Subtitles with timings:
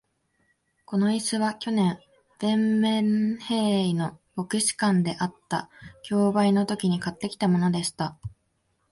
[0.87, 1.99] この椅子は、去年、
[2.39, 5.69] ヴェンメンヘーイの牧師館であった
[6.01, 8.17] 競売のときに買ってきたものでした。